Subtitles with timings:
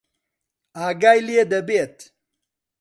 [0.77, 1.95] ئاگای لێ دەبێت.